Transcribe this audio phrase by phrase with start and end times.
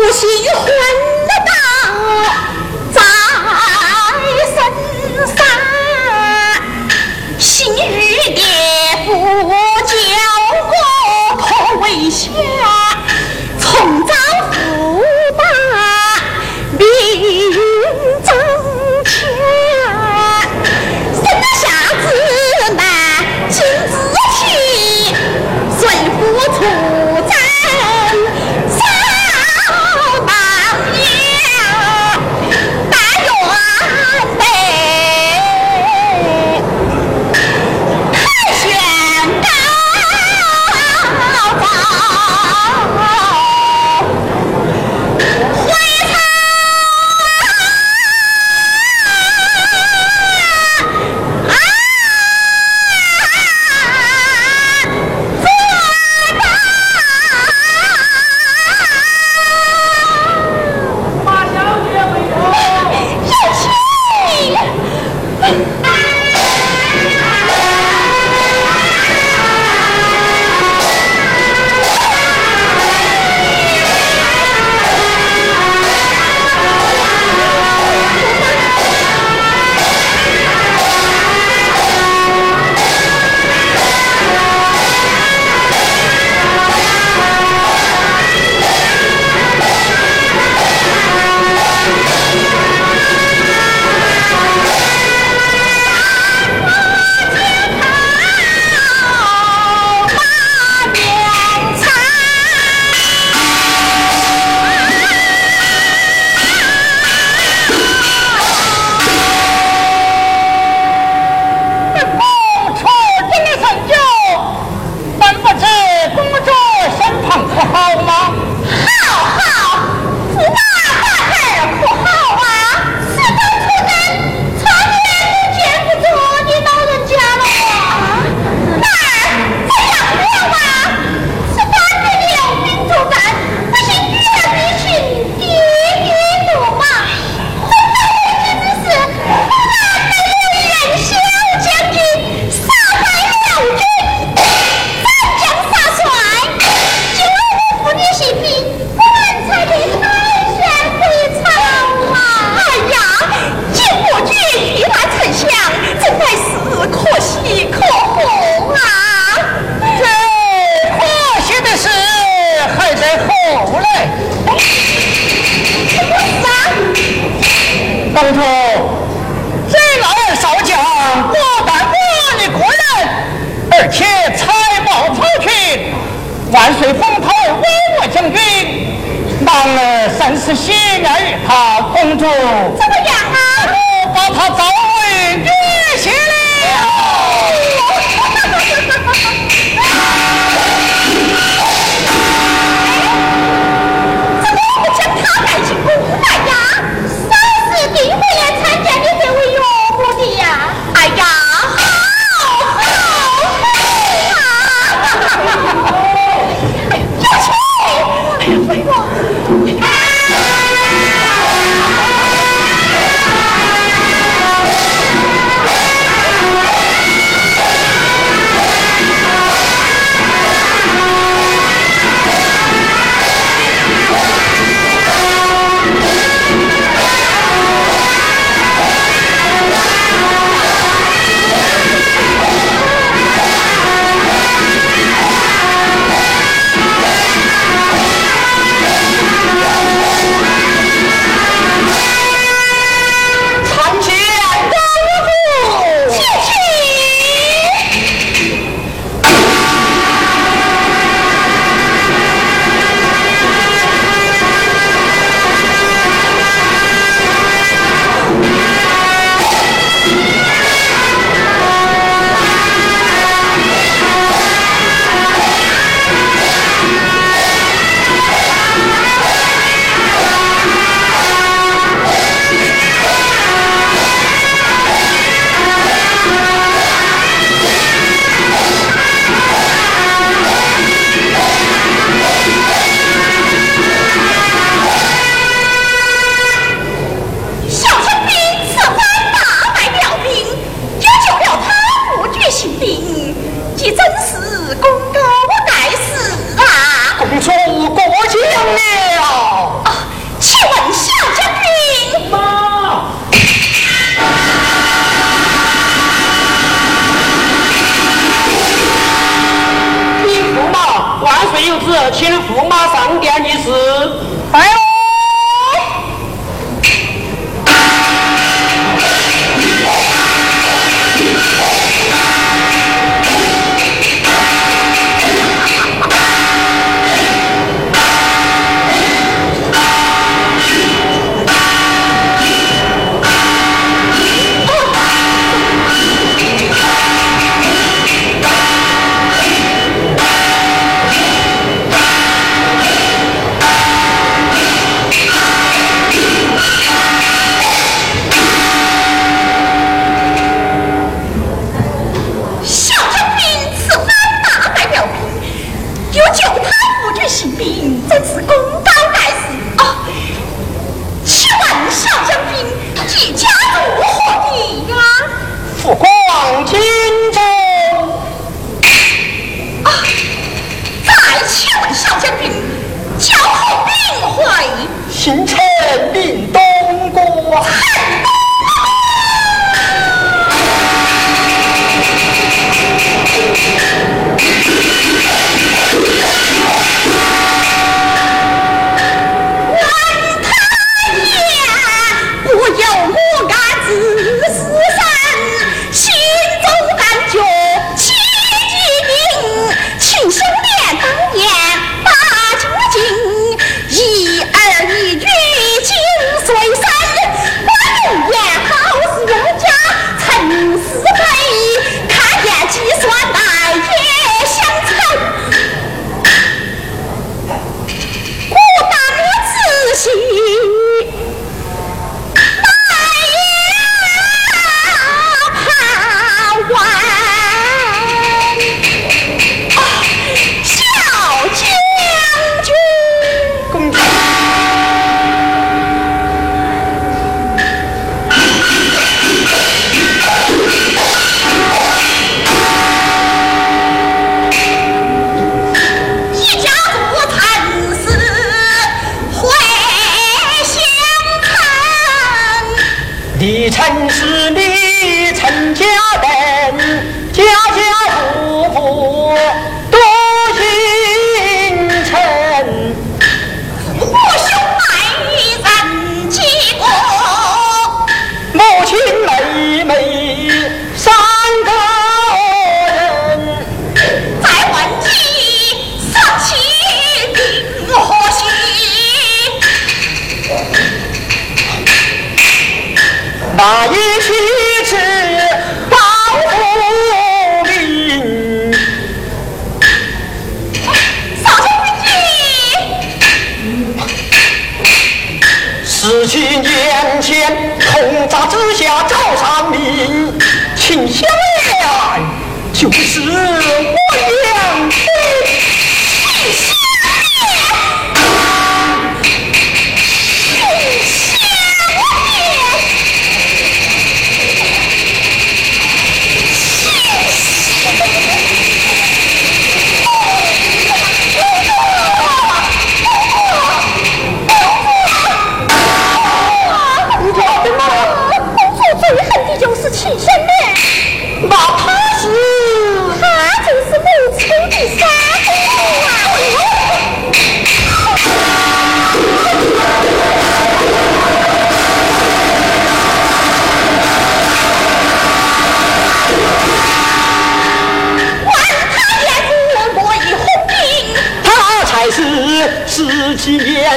[0.00, 0.37] oh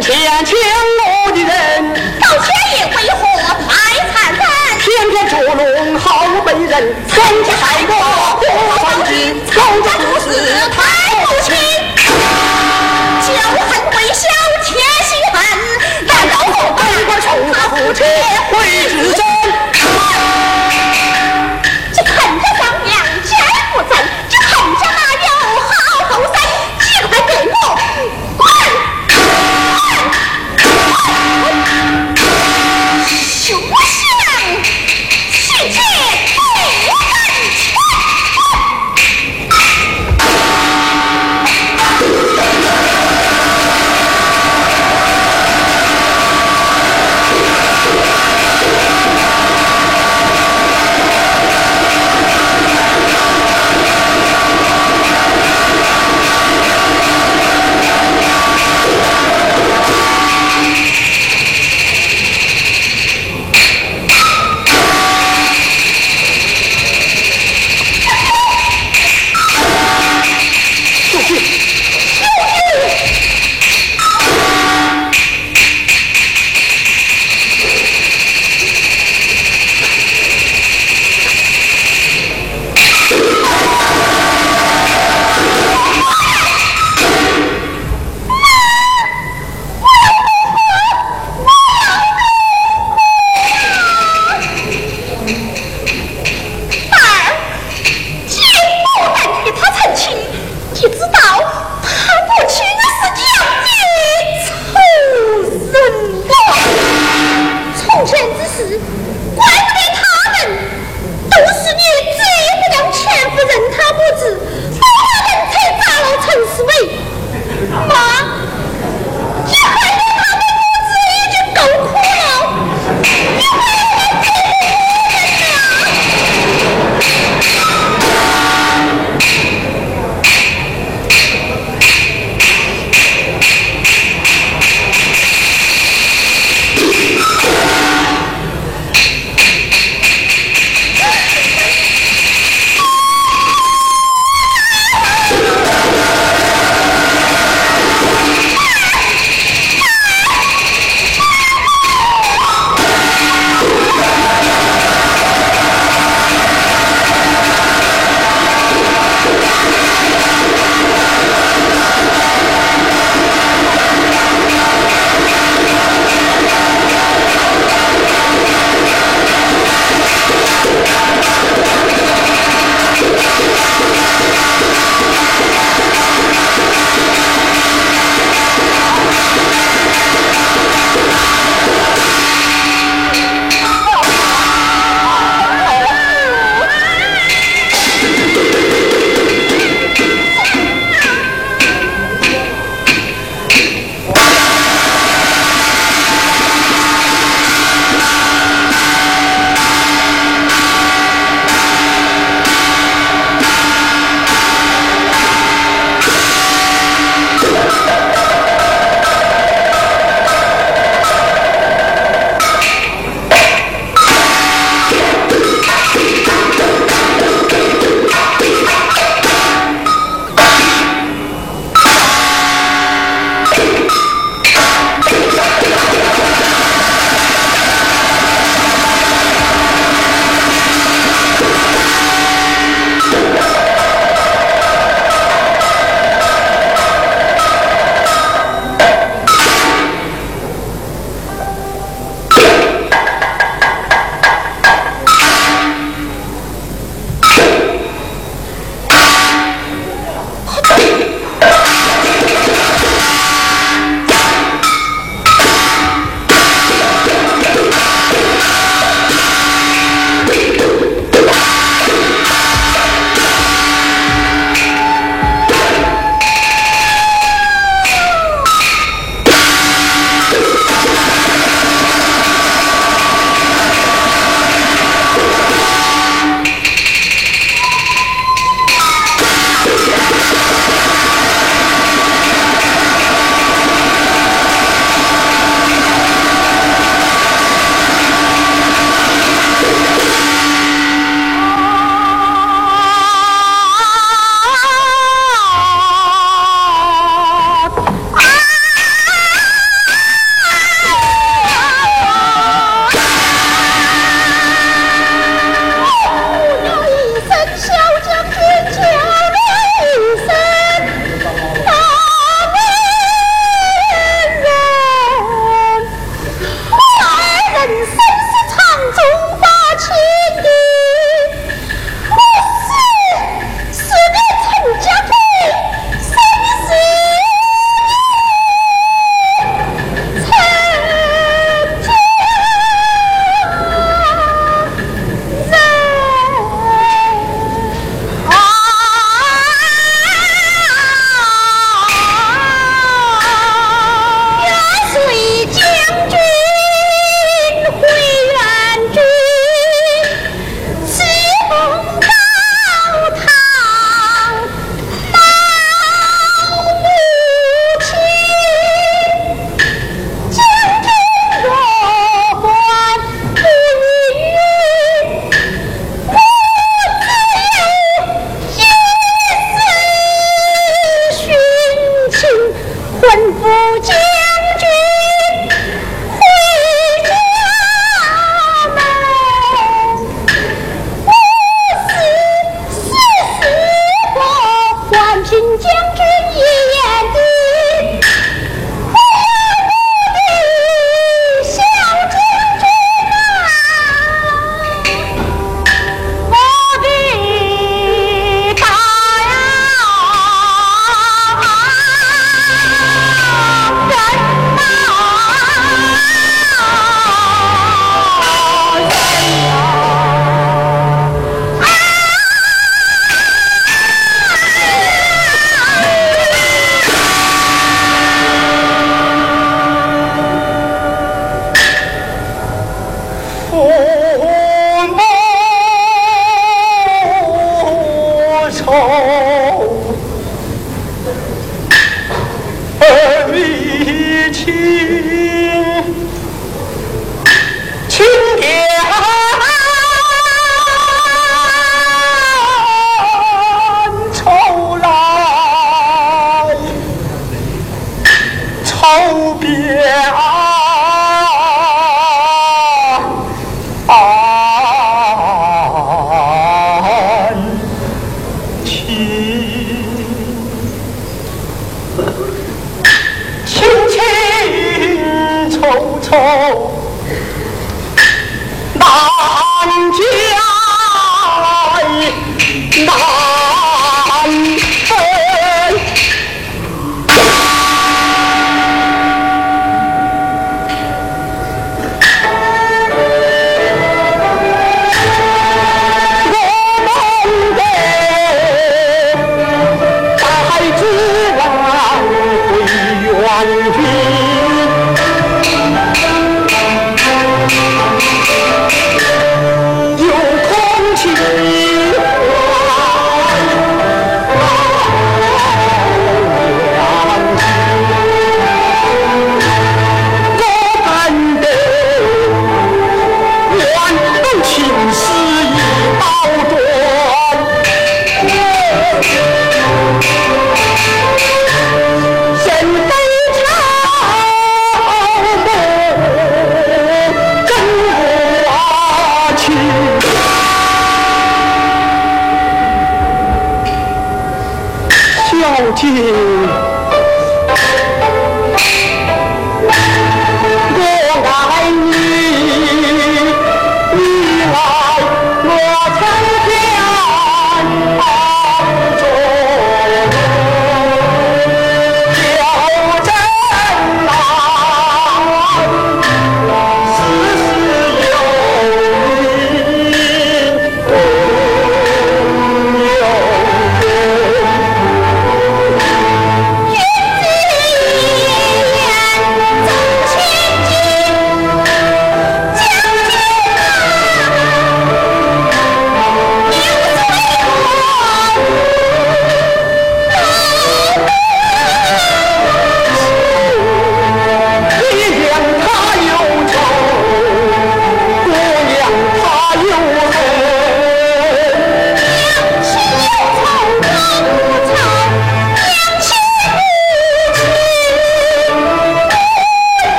[0.00, 0.56] 前欠
[1.06, 2.46] 我的人，到天
[2.78, 3.22] 也为何
[3.68, 3.72] 太
[4.10, 4.40] 残忍？
[4.78, 7.73] 偏偏捉弄好本人，怎地？